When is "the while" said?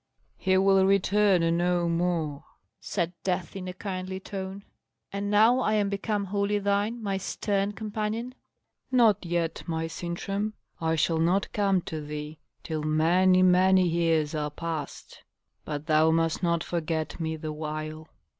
17.35-18.07